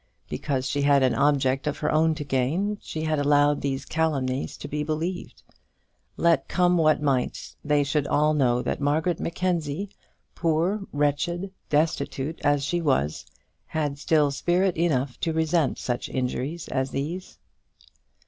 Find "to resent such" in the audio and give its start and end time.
15.19-16.09